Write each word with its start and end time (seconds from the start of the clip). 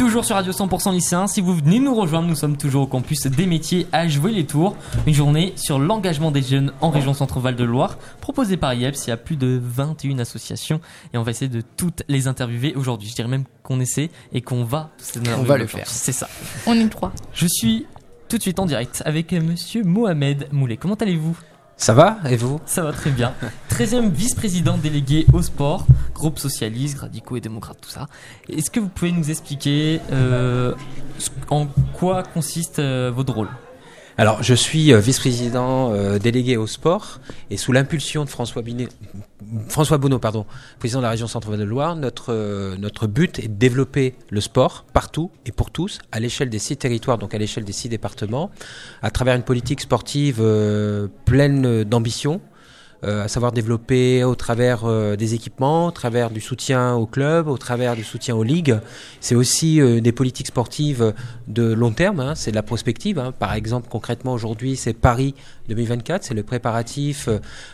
toujours 0.00 0.24
sur 0.24 0.36
Radio 0.36 0.50
100% 0.50 0.94
lycéen. 0.94 1.26
Si 1.26 1.42
vous 1.42 1.54
venez 1.54 1.78
nous 1.78 1.94
rejoindre, 1.94 2.26
nous 2.26 2.34
sommes 2.34 2.56
toujours 2.56 2.84
au 2.84 2.86
campus 2.86 3.26
des 3.26 3.44
métiers 3.44 3.86
à 3.92 4.08
jouer 4.08 4.32
les 4.32 4.46
tours. 4.46 4.74
Une 5.06 5.12
journée 5.12 5.52
sur 5.56 5.78
l'engagement 5.78 6.30
des 6.30 6.40
jeunes 6.40 6.72
en 6.80 6.88
région 6.88 7.12
Centre-Val 7.12 7.54
de 7.54 7.64
Loire, 7.64 7.98
proposée 8.22 8.56
par 8.56 8.72
IEPS. 8.72 9.06
Il 9.06 9.10
y 9.10 9.12
a 9.12 9.18
plus 9.18 9.36
de 9.36 9.60
21 9.62 10.18
associations 10.18 10.80
et 11.12 11.18
on 11.18 11.22
va 11.22 11.32
essayer 11.32 11.50
de 11.50 11.62
toutes 11.76 12.02
les 12.08 12.28
interviewer 12.28 12.72
aujourd'hui. 12.76 13.10
Je 13.10 13.14
dirais 13.14 13.28
même 13.28 13.44
qu'on 13.62 13.78
essaie 13.78 14.08
et 14.32 14.40
qu'on 14.40 14.64
va. 14.64 14.88
On 15.36 15.42
va 15.42 15.58
le 15.58 15.66
faire. 15.66 15.86
C'est 15.86 16.12
ça. 16.12 16.30
On 16.66 16.72
est 16.72 16.88
trois. 16.88 17.12
Je 17.34 17.46
suis 17.46 17.84
tout 18.30 18.38
de 18.38 18.42
suite 18.42 18.58
en 18.58 18.64
direct 18.64 19.02
avec 19.04 19.34
monsieur 19.34 19.84
Mohamed 19.84 20.48
Moulet. 20.50 20.78
Comment 20.78 20.94
allez-vous? 20.94 21.36
Ça 21.80 21.94
va? 21.94 22.18
Et 22.28 22.36
vous? 22.36 22.60
Ça 22.66 22.82
va 22.82 22.92
très 22.92 23.10
bien. 23.10 23.32
13e 23.70 24.10
vice-président 24.10 24.76
délégué 24.76 25.24
au 25.32 25.40
sport, 25.40 25.86
groupe 26.20 26.38
socialiste, 26.38 26.98
radicaux 26.98 27.36
et 27.38 27.40
démocrates, 27.40 27.80
tout 27.80 27.94
ça. 27.98 28.06
Est-ce 28.48 28.70
que 28.70 28.78
vous 28.78 28.92
pouvez 28.96 29.10
nous 29.10 29.30
expliquer 29.30 30.00
euh, 30.12 30.74
en 31.48 31.66
quoi 31.98 32.22
consiste 32.22 32.78
euh, 32.78 33.10
votre 33.18 33.32
rôle? 33.32 33.48
Alors, 34.18 34.42
je 34.42 34.52
suis 34.52 34.92
euh, 34.92 35.00
vice-président 35.00 35.94
délégué 36.18 36.58
au 36.58 36.66
sport 36.66 37.20
et 37.48 37.56
sous 37.56 37.72
l'impulsion 37.72 38.26
de 38.26 38.28
François, 38.28 38.60
Binet- 38.60 38.90
François 39.68 39.96
Bonneau, 39.96 40.18
pardon, 40.18 40.44
président 40.78 41.00
de 41.00 41.04
la 41.04 41.10
région 41.10 41.26
Centre-Val 41.26 41.58
de 41.58 41.64
Loire, 41.64 41.96
notre, 41.96 42.76
notre 42.76 43.06
but 43.06 43.38
est 43.38 43.48
de 43.48 43.54
développer 43.54 44.14
le 44.28 44.42
sport 44.42 44.84
partout 44.92 45.30
et 45.46 45.52
pour 45.52 45.70
tous 45.70 46.00
à 46.12 46.20
l'échelle 46.20 46.50
des 46.50 46.58
six 46.58 46.76
territoires, 46.76 47.16
donc 47.16 47.34
à 47.34 47.38
l'échelle 47.38 47.64
des 47.64 47.72
six 47.72 47.88
départements, 47.88 48.50
à 49.00 49.10
travers 49.10 49.36
une 49.36 49.46
politique 49.52 49.80
sportive 49.80 50.44
pleine 51.24 51.84
d'ambition. 51.84 52.42
Euh, 53.04 53.24
à 53.24 53.28
savoir 53.28 53.52
développer 53.52 54.24
au 54.24 54.34
travers 54.34 54.84
euh, 54.84 55.16
des 55.16 55.34
équipements, 55.34 55.86
au 55.86 55.90
travers 55.90 56.30
du 56.30 56.40
soutien 56.40 56.94
aux 56.94 57.06
clubs, 57.06 57.48
au 57.48 57.58
travers 57.58 57.96
du 57.96 58.04
soutien 58.04 58.34
aux 58.36 58.42
ligues. 58.42 58.78
C'est 59.20 59.34
aussi 59.34 59.80
euh, 59.80 60.00
des 60.00 60.12
politiques 60.12 60.48
sportives 60.48 61.14
de 61.48 61.72
long 61.72 61.92
terme, 61.92 62.20
hein, 62.20 62.34
c'est 62.34 62.50
de 62.50 62.56
la 62.56 62.62
prospective. 62.62 63.18
hein. 63.18 63.32
Par 63.38 63.54
exemple, 63.54 63.88
concrètement 63.90 64.32
aujourd'hui, 64.32 64.76
c'est 64.76 64.92
Paris 64.92 65.34
2024, 65.68 66.24
c'est 66.24 66.34
le 66.34 66.42
préparatif 66.42 67.28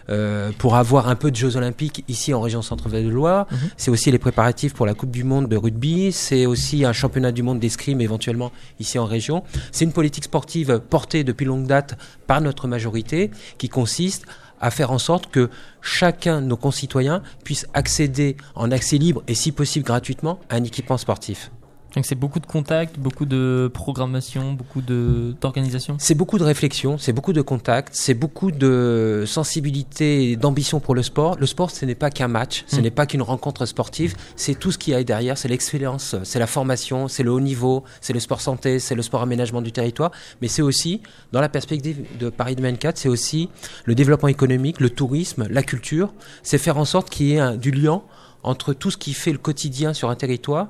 euh, 0.08 0.50
pour 0.58 0.76
avoir 0.76 1.08
un 1.08 1.16
peu 1.16 1.30
de 1.30 1.36
Jeux 1.36 1.56
Olympiques 1.56 2.04
ici 2.08 2.32
en 2.34 2.40
région 2.40 2.62
Centre-Val 2.62 3.04
de 3.04 3.08
Loire. 3.08 3.46
Mhm. 3.50 3.58
C'est 3.76 3.90
aussi 3.90 4.10
les 4.10 4.18
préparatifs 4.18 4.74
pour 4.74 4.86
la 4.86 4.94
Coupe 4.94 5.10
du 5.10 5.24
Monde 5.24 5.48
de 5.48 5.56
rugby. 5.56 6.12
C'est 6.12 6.46
aussi 6.46 6.84
un 6.84 6.92
championnat 6.92 7.32
du 7.32 7.42
monde 7.42 7.58
d'escrime 7.58 8.00
éventuellement 8.00 8.52
ici 8.80 8.98
en 8.98 9.06
région. 9.06 9.42
C'est 9.72 9.84
une 9.84 9.92
politique 9.92 10.24
sportive 10.24 10.80
portée 10.90 11.24
depuis 11.24 11.46
longue 11.46 11.66
date 11.66 11.96
par 12.26 12.40
notre 12.40 12.68
majorité 12.68 13.30
qui 13.58 13.68
consiste 13.68 14.24
à 14.26 14.45
faire 14.70 14.90
en 14.90 14.98
sorte 14.98 15.30
que 15.30 15.50
chacun 15.82 16.40
de 16.40 16.46
nos 16.46 16.56
concitoyens 16.56 17.22
puisse 17.44 17.66
accéder 17.74 18.36
en 18.54 18.70
accès 18.70 18.98
libre 18.98 19.22
et 19.28 19.34
si 19.34 19.52
possible 19.52 19.84
gratuitement 19.84 20.40
à 20.48 20.56
un 20.56 20.64
équipement 20.64 20.98
sportif. 20.98 21.50
Donc 21.96 22.04
c'est 22.04 22.14
beaucoup 22.14 22.40
de 22.40 22.46
contacts, 22.46 22.98
beaucoup 22.98 23.24
de 23.24 23.70
programmation, 23.72 24.52
beaucoup 24.52 24.82
d'organisation. 24.82 25.96
C'est 25.98 26.14
beaucoup 26.14 26.36
de 26.38 26.44
réflexion, 26.44 26.98
c'est 26.98 27.14
beaucoup 27.14 27.32
de 27.32 27.40
contacts, 27.40 27.88
c'est 27.94 28.12
beaucoup 28.12 28.50
de 28.52 29.24
sensibilité 29.26 30.30
et 30.30 30.36
d'ambition 30.36 30.78
pour 30.78 30.94
le 30.94 31.02
sport. 31.02 31.36
Le 31.40 31.46
sport, 31.46 31.70
ce 31.70 31.86
n'est 31.86 31.94
pas 31.94 32.10
qu'un 32.10 32.28
match, 32.28 32.64
ce 32.66 32.76
Mm. 32.76 32.82
n'est 32.82 32.90
pas 32.90 33.06
qu'une 33.06 33.22
rencontre 33.22 33.64
sportive, 33.64 34.14
c'est 34.36 34.58
tout 34.58 34.72
ce 34.72 34.76
qui 34.78 34.90
y 34.90 34.94
a 34.94 35.02
derrière, 35.04 35.38
c'est 35.38 35.48
l'excellence, 35.48 36.16
c'est 36.22 36.38
la 36.38 36.46
formation, 36.46 37.08
c'est 37.08 37.22
le 37.22 37.32
haut 37.32 37.40
niveau, 37.40 37.82
c'est 38.02 38.12
le 38.12 38.20
sport 38.20 38.42
santé, 38.42 38.78
c'est 38.78 38.94
le 38.94 39.00
sport 39.00 39.22
aménagement 39.22 39.62
du 39.62 39.72
territoire, 39.72 40.10
mais 40.42 40.48
c'est 40.48 40.60
aussi, 40.62 41.00
dans 41.32 41.40
la 41.40 41.48
perspective 41.48 42.04
de 42.20 42.28
Paris 42.28 42.56
2024, 42.56 42.98
c'est 42.98 43.08
aussi 43.08 43.48
le 43.86 43.94
développement 43.94 44.28
économique, 44.28 44.80
le 44.80 44.90
tourisme, 44.90 45.46
la 45.48 45.62
culture, 45.62 46.12
c'est 46.42 46.58
faire 46.58 46.76
en 46.76 46.84
sorte 46.84 47.08
qu'il 47.08 47.26
y 47.28 47.32
ait 47.36 47.38
un- 47.40 47.56
du 47.56 47.70
lien 47.70 48.02
entre 48.46 48.72
tout 48.72 48.90
ce 48.90 48.96
qui 48.96 49.12
fait 49.12 49.32
le 49.32 49.38
quotidien 49.38 49.92
sur 49.92 50.08
un 50.08 50.14
territoire 50.14 50.68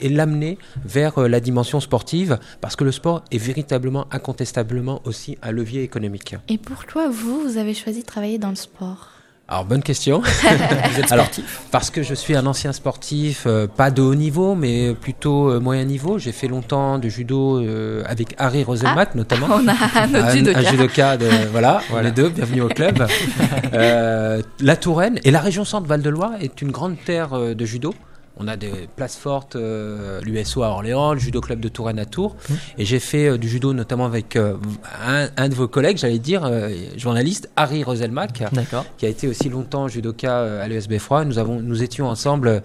et 0.00 0.08
l'amener 0.08 0.58
vers 0.84 1.18
euh, 1.18 1.28
la 1.28 1.40
dimension 1.40 1.80
sportive, 1.80 2.38
parce 2.60 2.76
que 2.76 2.84
le 2.84 2.92
sport 2.92 3.22
est 3.30 3.38
véritablement, 3.38 4.06
incontestablement 4.10 5.00
aussi 5.04 5.36
un 5.42 5.52
levier 5.52 5.82
économique. 5.82 6.36
Et 6.48 6.58
pourquoi 6.58 7.08
vous, 7.08 7.40
vous 7.42 7.58
avez 7.58 7.74
choisi 7.74 8.00
de 8.00 8.06
travailler 8.06 8.38
dans 8.38 8.50
le 8.50 8.56
sport 8.56 9.15
Alors, 9.48 9.64
bonne 9.64 9.82
question. 9.82 10.20
Vous 10.90 11.00
êtes 11.00 11.12
Alors, 11.12 11.28
Parce 11.70 11.90
que 11.90 12.02
je 12.02 12.14
suis 12.14 12.34
un 12.34 12.46
ancien 12.46 12.72
sportif, 12.72 13.44
euh, 13.46 13.68
pas 13.68 13.92
de 13.92 14.02
haut 14.02 14.16
niveau, 14.16 14.56
mais 14.56 14.92
plutôt 14.92 15.50
euh, 15.50 15.60
moyen 15.60 15.84
niveau. 15.84 16.18
J'ai 16.18 16.32
fait 16.32 16.48
longtemps 16.48 16.98
de 16.98 17.08
judo 17.08 17.60
euh, 17.60 18.02
avec 18.06 18.34
Harry 18.38 18.64
Roselmack, 18.64 19.14
notamment. 19.14 19.46
On 19.50 19.68
a 19.68 20.06
notre 20.08 20.26
un, 20.26 20.30
judoka. 20.34 20.58
un 20.58 20.62
judoka 20.62 21.16
de 21.16 21.28
voilà, 21.52 21.80
les 22.02 22.10
deux, 22.10 22.28
bienvenue 22.28 22.62
au 22.62 22.68
club. 22.68 23.06
Euh, 23.72 24.42
la 24.60 24.76
Touraine 24.76 25.20
et 25.22 25.30
la 25.30 25.40
région 25.40 25.64
Centre 25.64 25.86
Val 25.86 26.02
de 26.02 26.10
Loire 26.10 26.32
est 26.40 26.60
une 26.60 26.72
grande 26.72 26.96
terre 27.04 27.34
euh, 27.34 27.54
de 27.54 27.64
judo. 27.64 27.94
On 28.38 28.48
a 28.48 28.56
des 28.56 28.88
places 28.96 29.16
fortes, 29.16 29.56
euh, 29.56 30.20
l'USO 30.22 30.62
à 30.62 30.68
Orléans, 30.68 31.14
le 31.14 31.18
judo 31.18 31.40
club 31.40 31.60
de 31.60 31.68
Touraine 31.68 31.98
à 31.98 32.04
Tours, 32.04 32.36
Mmh. 32.48 32.54
et 32.78 32.84
j'ai 32.84 32.98
fait 33.00 33.28
euh, 33.28 33.38
du 33.38 33.48
judo 33.48 33.72
notamment 33.72 34.04
avec 34.04 34.36
euh, 34.36 34.56
un, 35.06 35.28
un 35.36 35.48
de 35.48 35.54
vos 35.54 35.68
collègues, 35.68 35.96
j'allais 35.96 36.18
dire 36.18 36.44
euh, 36.44 36.70
journaliste, 36.96 37.48
Harry 37.56 37.82
Roselmack, 37.82 38.42
qui 38.98 39.06
a 39.06 39.08
été 39.08 39.26
aussi 39.28 39.48
longtemps 39.48 39.88
judoka 39.88 40.60
à 40.62 40.68
l'USB 40.68 40.98
Froid. 40.98 41.24
Nous 41.24 41.38
avons, 41.38 41.60
nous 41.60 41.82
étions 41.82 42.08
ensemble. 42.08 42.62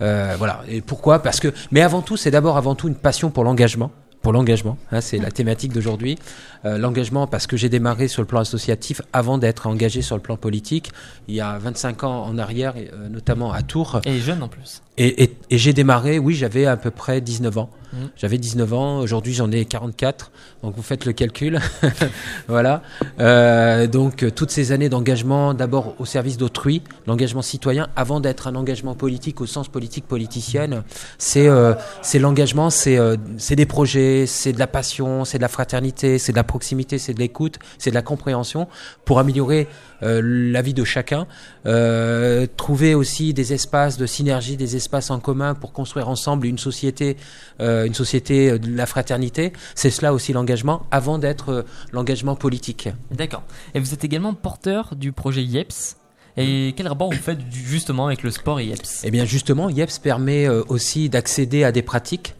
euh, 0.00 0.34
voilà. 0.38 0.60
Et 0.68 0.80
pourquoi? 0.80 1.18
Parce 1.20 1.40
que, 1.40 1.52
mais 1.72 1.82
avant 1.82 2.02
tout, 2.02 2.16
c'est 2.16 2.30
d'abord 2.30 2.56
avant 2.56 2.74
tout 2.76 2.86
une 2.88 2.94
passion 2.94 3.30
pour 3.30 3.42
l'engagement. 3.44 3.90
Pour 4.22 4.32
l'engagement, 4.32 4.76
hein, 4.90 5.00
c'est 5.00 5.18
la 5.18 5.30
thématique 5.30 5.72
d'aujourd'hui. 5.72 6.18
Euh, 6.64 6.76
l'engagement 6.76 7.28
parce 7.28 7.46
que 7.46 7.56
j'ai 7.56 7.68
démarré 7.68 8.08
sur 8.08 8.20
le 8.20 8.26
plan 8.26 8.40
associatif 8.40 9.00
avant 9.12 9.38
d'être 9.38 9.68
engagé 9.68 10.02
sur 10.02 10.16
le 10.16 10.22
plan 10.22 10.36
politique. 10.36 10.90
Il 11.28 11.36
y 11.36 11.40
a 11.40 11.56
25 11.58 12.02
ans 12.02 12.24
en 12.24 12.36
arrière, 12.36 12.74
euh, 12.76 13.08
notamment 13.08 13.52
à 13.52 13.62
Tours. 13.62 14.00
Et 14.04 14.18
jeune 14.18 14.42
en 14.42 14.48
plus. 14.48 14.82
Et, 14.98 15.22
et- 15.24 15.36
et 15.50 15.56
j'ai 15.58 15.72
démarré, 15.72 16.18
oui, 16.18 16.34
j'avais 16.34 16.66
à 16.66 16.76
peu 16.76 16.90
près 16.90 17.20
19 17.22 17.56
ans. 17.56 17.70
Mhm. 17.94 18.10
J'avais 18.16 18.36
19 18.36 18.72
ans, 18.74 18.98
aujourd'hui 18.98 19.32
j'en 19.32 19.50
ai 19.50 19.64
44, 19.64 20.30
donc 20.62 20.74
vous 20.76 20.82
faites 20.82 21.06
le 21.06 21.12
calcul. 21.14 21.58
voilà. 22.48 22.82
Euh, 23.18 23.86
donc 23.86 24.22
euh, 24.22 24.30
toutes 24.30 24.50
ces 24.50 24.72
années 24.72 24.90
d'engagement, 24.90 25.54
d'abord 25.54 25.94
au 25.98 26.04
service 26.04 26.36
d'autrui, 26.36 26.82
l'engagement 27.06 27.40
citoyen, 27.40 27.88
avant 27.96 28.20
d'être 28.20 28.46
un 28.46 28.56
engagement 28.56 28.94
politique 28.94 29.40
au 29.40 29.46
sens 29.46 29.68
politique 29.68 30.06
politicienne, 30.06 30.82
c'est 31.16 31.48
euh, 31.48 31.72
c'est 32.02 32.18
l'engagement, 32.18 32.68
c'est 32.68 32.98
euh, 32.98 33.16
c'est 33.38 33.56
des 33.56 33.64
projets, 33.66 34.26
c'est 34.26 34.52
de 34.52 34.58
la 34.58 34.66
passion, 34.66 35.24
c'est 35.24 35.38
de 35.38 35.42
la 35.42 35.48
fraternité, 35.48 36.18
c'est 36.18 36.32
de 36.32 36.36
la 36.36 36.44
proximité, 36.44 36.98
c'est 36.98 37.14
de 37.14 37.20
l'écoute, 37.20 37.58
c'est 37.78 37.88
de 37.90 37.94
la 37.94 38.02
compréhension 38.02 38.68
pour 39.06 39.18
améliorer 39.18 39.66
euh, 40.02 40.20
la 40.52 40.60
vie 40.60 40.74
de 40.74 40.84
chacun, 40.84 41.26
euh, 41.66 42.46
trouver 42.58 42.94
aussi 42.94 43.32
des 43.32 43.52
espaces 43.54 43.96
de 43.96 44.04
synergie, 44.06 44.56
des 44.58 44.76
espaces 44.76 44.87
en 45.10 45.20
commun 45.20 45.54
pour 45.54 45.72
construire 45.72 46.08
ensemble 46.08 46.46
une 46.46 46.58
société, 46.58 47.16
euh, 47.60 47.86
une 47.86 47.94
société 47.94 48.58
de 48.58 48.76
la 48.76 48.86
fraternité. 48.86 49.52
C'est 49.74 49.90
cela 49.90 50.12
aussi 50.12 50.32
l'engagement, 50.32 50.82
avant 50.90 51.18
d'être 51.18 51.50
euh, 51.50 51.62
l'engagement 51.92 52.36
politique. 52.36 52.88
D'accord. 53.10 53.42
Et 53.74 53.80
vous 53.80 53.94
êtes 53.94 54.04
également 54.04 54.34
porteur 54.34 54.94
du 54.96 55.12
projet 55.12 55.42
IEPS. 55.42 55.96
Et 56.36 56.72
quel 56.76 56.86
rapport 56.86 57.10
vous 57.10 57.18
faites 57.18 57.40
justement 57.50 58.06
avec 58.06 58.22
le 58.22 58.30
sport 58.30 58.60
et 58.60 58.66
IEPS 58.66 59.02
Eh 59.04 59.10
bien 59.10 59.24
justement, 59.24 59.68
IEPS 59.70 59.98
permet 60.00 60.46
euh, 60.46 60.62
aussi 60.68 61.08
d'accéder 61.08 61.64
à 61.64 61.72
des 61.72 61.82
pratiques 61.82 62.34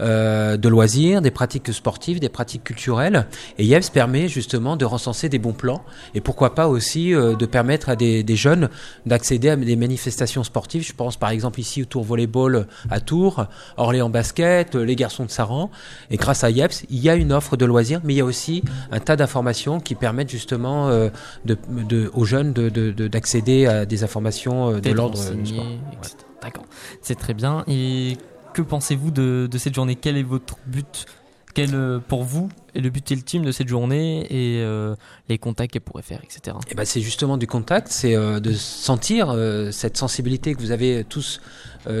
euh, 0.00 0.56
de 0.56 0.68
loisirs, 0.68 1.22
des 1.22 1.30
pratiques 1.30 1.72
sportives, 1.72 2.20
des 2.20 2.28
pratiques 2.28 2.64
culturelles. 2.64 3.26
Et 3.58 3.64
IEPS 3.64 3.90
permet 3.90 4.28
justement 4.28 4.76
de 4.76 4.84
recenser 4.84 5.28
des 5.28 5.38
bons 5.38 5.52
plans 5.52 5.82
et 6.14 6.20
pourquoi 6.20 6.54
pas 6.54 6.68
aussi 6.68 7.14
euh, 7.14 7.34
de 7.36 7.46
permettre 7.46 7.88
à 7.88 7.96
des, 7.96 8.22
des 8.22 8.36
jeunes 8.36 8.68
d'accéder 9.06 9.50
à 9.50 9.56
des 9.56 9.76
manifestations 9.76 10.44
sportives. 10.44 10.82
Je 10.86 10.92
pense 10.92 11.16
par 11.16 11.30
exemple 11.30 11.60
ici 11.60 11.82
au 11.82 11.84
Tour 11.84 12.02
Volleyball 12.04 12.66
à 12.90 13.00
Tours, 13.00 13.46
Orléans 13.76 14.10
Basket, 14.10 14.74
euh, 14.74 14.82
les 14.84 14.96
garçons 14.96 15.24
de 15.24 15.30
Saran. 15.30 15.70
Et 16.10 16.16
grâce 16.16 16.44
à 16.44 16.50
IEPS, 16.50 16.84
il 16.90 16.98
y 16.98 17.08
a 17.08 17.14
une 17.14 17.32
offre 17.32 17.56
de 17.56 17.64
loisirs, 17.64 18.00
mais 18.04 18.14
il 18.14 18.16
y 18.16 18.20
a 18.20 18.24
aussi 18.24 18.62
un 18.90 19.00
tas 19.00 19.16
d'informations 19.16 19.80
qui 19.80 19.94
permettent 19.94 20.30
justement 20.30 20.88
euh, 20.88 21.08
de, 21.44 21.56
de- 21.88 22.10
aux 22.14 22.24
jeunes 22.24 22.52
de- 22.52 22.68
de- 22.68 22.90
de- 22.90 23.08
d'accéder 23.08 23.66
à 23.66 23.86
des 23.86 24.02
informations 24.04 24.78
de 24.78 24.90
l'ordre 24.90 25.14
du 25.18 25.20
renseigné, 25.20 25.46
sport. 25.46 25.66
etc. 26.02 26.16
D'accord. 26.42 26.64
C'est 27.00 27.14
très 27.18 27.32
bien. 27.34 27.64
Et 27.68 28.16
que 28.54 28.62
pensez-vous 28.62 29.10
de, 29.10 29.48
de 29.50 29.58
cette 29.58 29.74
journée? 29.74 29.96
Quel 29.96 30.16
est 30.16 30.22
votre 30.22 30.56
but? 30.66 31.06
Quel, 31.54 31.72
euh, 31.74 32.00
pour 32.00 32.24
vous, 32.24 32.48
est 32.74 32.80
le 32.80 32.90
but 32.90 33.08
ultime 33.12 33.44
de 33.44 33.52
cette 33.52 33.68
journée 33.68 34.22
et 34.28 34.60
euh, 34.60 34.96
les 35.28 35.38
contacts 35.38 35.72
qu'elle 35.72 35.82
pourrait 35.82 36.02
faire, 36.02 36.20
etc. 36.24 36.56
Eh 36.68 36.74
ben, 36.74 36.84
c'est 36.84 37.00
justement 37.00 37.36
du 37.36 37.46
contact, 37.46 37.86
c'est 37.92 38.16
euh, 38.16 38.40
de 38.40 38.52
sentir 38.52 39.32
cette 39.70 39.96
sensibilité 39.96 40.54
que 40.54 40.60
vous 40.60 40.72
avez 40.72 41.04
tous 41.08 41.40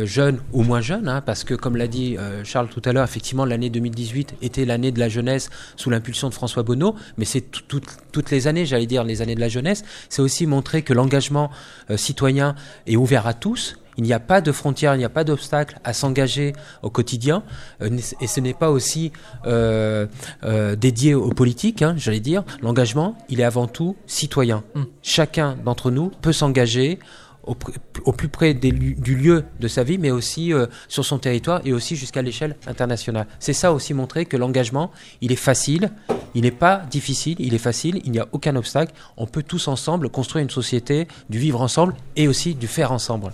jeunes 0.04 0.40
ou 0.54 0.62
moins 0.62 0.80
jeunes, 0.80 1.08
hein, 1.08 1.20
parce 1.20 1.44
que 1.44 1.52
comme 1.54 1.76
l'a 1.76 1.86
dit 1.86 2.16
Charles 2.42 2.68
tout 2.70 2.80
à 2.86 2.92
l'heure, 2.94 3.04
effectivement 3.04 3.44
l'année 3.44 3.68
2018 3.68 4.36
était 4.40 4.64
l'année 4.64 4.90
de 4.92 4.98
la 4.98 5.10
jeunesse 5.10 5.50
sous 5.76 5.90
l'impulsion 5.90 6.30
de 6.30 6.34
François 6.34 6.62
Bonneau, 6.62 6.94
mais 7.18 7.26
c'est 7.26 7.42
tout- 7.42 7.60
tout- 7.68 7.82
toutes 8.10 8.30
les 8.30 8.46
années, 8.48 8.64
j'allais 8.64 8.86
dire 8.86 9.04
les 9.04 9.20
années 9.20 9.34
de 9.34 9.40
la 9.40 9.50
jeunesse, 9.50 9.84
c'est 10.08 10.22
aussi 10.22 10.46
montrer 10.46 10.80
que 10.82 10.94
l'engagement 10.94 11.50
citoyen 11.96 12.54
est 12.86 12.96
ouvert 12.96 13.26
à 13.26 13.34
tous. 13.34 13.76
Il 13.96 14.04
n'y 14.04 14.12
a 14.12 14.20
pas 14.20 14.40
de 14.40 14.52
frontières, 14.52 14.94
il 14.94 14.98
n'y 14.98 15.04
a 15.04 15.10
pas 15.10 15.24
d'obstacle 15.24 15.78
à 15.84 15.92
s'engager 15.92 16.52
au 16.82 16.90
quotidien, 16.90 17.42
euh, 17.82 17.98
et 18.20 18.26
ce 18.26 18.40
n'est 18.40 18.54
pas 18.54 18.70
aussi 18.70 19.12
euh, 19.46 20.06
euh, 20.44 20.76
dédié 20.76 21.14
aux 21.14 21.30
politiques, 21.30 21.82
hein, 21.82 21.94
j'allais 21.96 22.20
dire. 22.20 22.44
L'engagement, 22.62 23.16
il 23.28 23.40
est 23.40 23.44
avant 23.44 23.66
tout 23.66 23.96
citoyen. 24.06 24.64
Mm. 24.74 24.82
Chacun 25.02 25.56
d'entre 25.64 25.90
nous 25.90 26.10
peut 26.22 26.32
s'engager 26.32 26.98
au, 27.46 28.12
plus 28.12 28.28
près 28.28 28.54
des 28.54 28.72
du 28.72 29.16
lieu 29.16 29.44
de 29.60 29.68
sa 29.68 29.84
vie, 29.84 29.98
mais 29.98 30.10
aussi 30.10 30.52
euh, 30.52 30.66
sur 30.88 31.04
son 31.04 31.18
territoire 31.18 31.60
et 31.64 31.72
aussi 31.72 31.96
jusqu'à 31.96 32.22
l'échelle 32.22 32.56
internationale. 32.66 33.26
C'est 33.38 33.52
ça 33.52 33.72
aussi 33.72 33.94
montrer 33.94 34.24
que 34.24 34.36
l'engagement, 34.36 34.90
il 35.20 35.32
est 35.32 35.36
facile, 35.36 35.90
il 36.34 36.42
n'est 36.42 36.50
pas 36.50 36.82
difficile, 36.90 37.36
il 37.38 37.54
est 37.54 37.58
facile, 37.58 38.00
il 38.04 38.12
n'y 38.12 38.18
a 38.18 38.28
aucun 38.32 38.56
obstacle. 38.56 38.94
On 39.16 39.26
peut 39.26 39.42
tous 39.42 39.68
ensemble 39.68 40.08
construire 40.08 40.42
une 40.42 40.50
société 40.50 41.06
du 41.28 41.38
vivre 41.38 41.60
ensemble 41.60 41.94
et 42.16 42.28
aussi 42.28 42.54
du 42.54 42.66
faire 42.66 42.92
ensemble. 42.92 43.32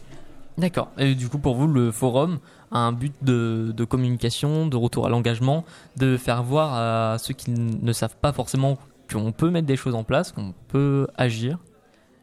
D'accord. 0.61 0.91
Et 0.99 1.15
du 1.15 1.31
coup, 1.31 1.39
pour 1.39 1.55
vous, 1.55 1.67
le 1.67 1.91
forum 1.91 2.39
a 2.71 2.81
un 2.81 2.93
but 2.93 3.15
de, 3.23 3.85
communication, 3.89 4.67
de 4.67 4.77
retour 4.77 5.07
à 5.07 5.09
l'engagement, 5.09 5.65
de 5.97 6.19
faire 6.19 6.43
voir 6.43 6.75
à 6.75 7.19
ceux 7.19 7.33
qui 7.33 7.51
ne 7.51 7.93
savent 7.95 8.17
pas 8.21 8.33
forcément 8.35 8.77
qu'on 9.11 9.33
peut 9.33 9.49
mettre 9.49 9.67
des 9.67 9.77
choses 9.77 9.95
en 9.95 10.05
place, 10.05 10.33
qu'on 10.33 10.53
peut 10.69 11.07
agir, 11.17 11.59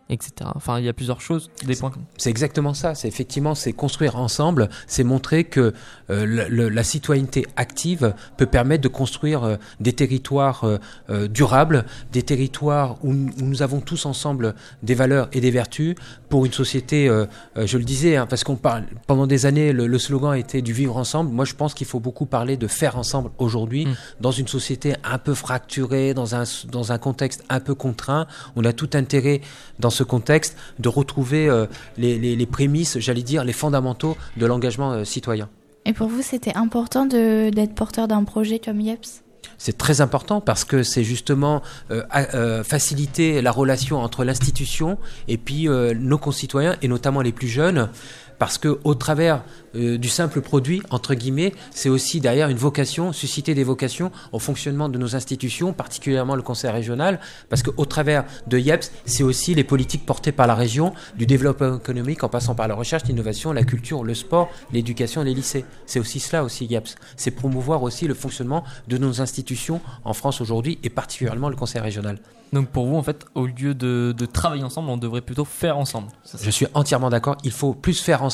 etc. 0.10 0.32
Enfin, 0.56 0.80
il 0.80 0.86
y 0.86 0.90
a 0.90 0.94
plusieurs 0.94 1.22
choses, 1.22 1.50
des 1.66 1.76
points 1.76 1.90
comme 1.92 2.04
C'est 2.18 2.30
exactement 2.30 2.74
ça. 2.74 2.96
C'est 2.96 3.08
effectivement, 3.08 3.56
c'est 3.56 3.74
construire 3.74 4.16
ensemble, 4.18 4.70
c'est 4.88 5.04
montrer 5.04 5.44
que 5.44 5.74
euh, 6.10 6.26
le- 6.26 6.48
le- 6.48 6.70
la 6.70 6.84
citoyenneté 6.84 7.46
active 7.56 8.14
peut 8.38 8.46
permettre 8.46 8.84
de 8.84 8.88
construire 8.88 9.44
euh, 9.44 9.56
des 9.80 9.94
territoires 9.94 10.64
euh, 11.10 11.28
durables, 11.28 11.86
des 12.12 12.24
territoires 12.24 12.98
où, 13.04 13.12
où 13.12 13.42
nous 13.42 13.62
avons 13.62 13.82
tous 13.82 14.06
ensemble 14.06 14.56
des 14.84 14.96
valeurs 14.96 15.28
et 15.34 15.42
des 15.42 15.52
vertus 15.52 15.96
pour 16.30 16.46
une 16.46 16.54
société. 16.54 17.08
je 17.56 17.78
le 17.78 17.84
disais, 17.84 18.16
hein, 18.18 18.26
parce 18.28 18.44
qu'on 18.44 18.56
parle 18.56 18.86
pendant 19.08 19.28
des 19.28 19.46
années, 19.46 19.74
le, 19.74 19.88
le 19.88 20.00
slogan 20.00 20.36
était 20.36 20.62
du 20.62 20.74
vivre 20.74 20.98
ensemble. 20.98 21.32
Moi, 21.32 21.46
je 21.46 21.54
pense 21.54 21.74
qu'il 21.74 21.88
faut 21.88 22.00
beaucoup 22.00 22.26
parler 22.26 22.58
de 22.58 22.68
faire 22.68 22.98
ensemble 22.98 23.30
aujourd'hui 23.38 23.86
Mm. 23.86 23.96
dans 24.22 24.32
une 24.32 24.48
société 24.48 24.96
un 25.04 25.18
peu 25.18 25.34
fracturée, 25.34 26.14
dans 26.14 26.36
un 26.36 26.44
dans 26.72 26.92
un 26.92 26.98
contexte 26.98 27.44
un 27.50 27.60
peu 27.60 27.76
contraint. 27.76 28.28
On 28.56 28.64
a 28.66 28.74
tout 28.74 28.90
intérêt 28.94 29.42
dans 29.80 29.90
ce 29.98 30.04
contexte 30.04 30.56
de 30.80 30.90
retrouver 30.90 31.50
euh, 31.50 31.66
les, 31.98 32.18
les, 32.18 32.36
les 32.36 32.46
prémices, 32.46 32.98
j'allais 33.00 33.24
dire, 33.24 33.44
les 33.44 33.54
fondamentaux 33.54 34.16
de 34.38 34.46
l'engagement 34.46 34.92
euh, 34.92 35.04
citoyen. 35.04 35.50
Et 35.88 35.94
pour 35.94 36.10
vous, 36.10 36.22
c'était 36.22 36.54
important 36.56 37.06
d'être 37.06 37.74
porteur 37.74 38.10
d'un 38.10 38.26
projet 38.26 38.60
comme 38.60 38.82
IEPS 38.82 39.24
C'est 39.58 39.78
très 39.78 40.02
important 40.02 40.42
parce 40.42 40.66
que 40.66 40.84
c'est 40.84 41.06
justement 41.06 41.62
euh, 41.92 42.04
euh, 42.14 42.62
faciliter 42.62 43.42
la 43.42 43.52
relation 43.52 43.98
entre 44.02 44.26
l'institution 44.26 44.98
et 45.30 45.38
puis 45.38 45.70
euh, 45.70 45.94
nos 45.94 46.18
concitoyens 46.18 46.76
et 46.82 46.90
notamment 46.90 47.22
les 47.22 47.32
plus 47.32 47.48
jeunes. 47.48 47.90
Parce 48.40 48.58
que 48.58 48.80
au 48.84 48.94
travers 48.94 49.44
euh, 49.76 49.98
du 49.98 50.10
simple 50.10 50.42
produit, 50.42 50.82
entre 50.90 51.14
guillemets, 51.14 51.54
c'est 51.72 51.90
aussi 51.90 52.20
derrière 52.20 52.50
une 52.50 52.58
vocation, 52.58 53.12
susciter 53.12 53.54
des 53.54 53.64
vocations 53.64 54.12
au 54.32 54.40
fonctionnement 54.40 54.90
de 54.90 54.98
nos 54.98 55.16
institutions, 55.16 55.74
particulièrement 55.74 56.36
le 56.36 56.42
conseil 56.42 56.70
régional, 56.72 57.20
parce 57.50 57.64
qu'au 57.64 57.86
travers 57.86 58.26
de 58.48 58.58
IEPS, 58.58 58.92
c'est 59.06 59.24
aussi 59.24 59.56
les 59.56 59.64
politiques 59.64 60.06
portées 60.06 60.32
par 60.32 60.48
la 60.48 60.56
région, 60.56 60.94
du 61.16 61.26
développement 61.26 61.78
économique 61.78 62.24
en 62.24 62.30
passant 62.30 62.56
par 62.56 62.68
la 62.68 62.76
recherche, 62.76 63.04
l'innovation, 63.06 63.52
la 63.54 63.64
culture, 63.64 64.04
le 64.04 64.14
sport, 64.14 64.50
l'éducation, 64.72 65.24
les 65.24 65.34
lycées. 65.34 65.66
C'est 65.86 66.00
aussi 66.00 66.20
cela 66.20 66.44
aussi 66.44 66.66
IEPS. 66.66 66.96
C'est 67.16 67.32
promouvoir 67.32 67.84
aussi 67.84 68.08
le 68.08 68.14
fonctionnement 68.14 68.64
de 68.88 68.98
nos 68.98 69.22
institutions 69.22 69.82
en 70.06 70.14
France 70.14 70.42
aujourd'hui 70.42 70.80
et 70.84 70.90
particulièrement 70.90 71.50
le 71.50 71.56
conseil 71.56 71.82
régional. 71.82 72.20
Donc 72.54 72.70
pour 72.70 72.86
vous, 72.86 72.96
en 72.96 73.04
fait, 73.04 73.26
au 73.36 73.46
lieu 73.46 73.74
de, 73.74 74.14
de 74.18 74.26
travailler 74.26 74.64
ensemble, 74.64 74.90
on 74.90 74.98
devrait 74.98 75.22
plutôt 75.22 75.46
faire 75.46 75.78
ensemble. 75.78 76.08
Je 76.42 76.50
suis 76.50 76.66
entièrement 76.74 77.10
d'accord. 77.10 77.36
Il 77.44 77.52
faut 77.52 77.74
plus 77.74 78.00
faire 78.00 78.24
ensemble. 78.24 78.27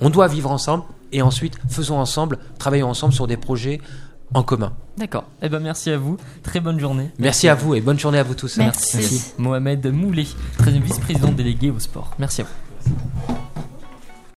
On 0.00 0.10
doit 0.10 0.28
vivre 0.28 0.50
ensemble 0.50 0.84
et 1.12 1.22
ensuite 1.22 1.58
faisons 1.68 1.98
ensemble, 1.98 2.38
travaillons 2.58 2.88
ensemble 2.88 3.12
sur 3.12 3.26
des 3.26 3.36
projets 3.36 3.80
en 4.32 4.42
commun. 4.42 4.72
D'accord. 4.96 5.24
Eh 5.42 5.48
ben 5.48 5.60
merci 5.60 5.90
à 5.90 5.98
vous. 5.98 6.16
Très 6.42 6.60
bonne 6.60 6.78
journée. 6.78 7.10
Merci 7.18 7.48
à 7.48 7.54
vous 7.54 7.74
et 7.74 7.80
bonne 7.80 7.98
journée 7.98 8.18
à 8.18 8.22
vous 8.22 8.34
tous. 8.34 8.56
Merci. 8.58 9.32
Mohamed 9.38 9.86
Moulet, 9.92 10.26
vice-président 10.60 11.32
délégué 11.32 11.70
au 11.70 11.78
sport. 11.78 12.14
Merci 12.18 12.42
à 12.42 12.44
vous. 12.44 12.63